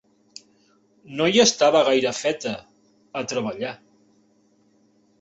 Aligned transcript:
No 1.19 1.27
hi 1.33 1.43
estava 1.43 1.83
gaire 1.91 2.15
feta, 2.23 2.57
a 3.23 3.27
treballar. 3.35 3.79